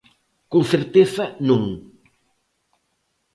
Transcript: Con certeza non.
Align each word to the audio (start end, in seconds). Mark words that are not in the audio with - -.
Con 0.51 0.61
certeza 0.73 1.23
non. 1.47 1.63